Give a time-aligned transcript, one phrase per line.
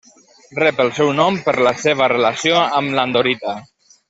[0.59, 3.57] Rep el seu nom per la seva relació amb l'andorita.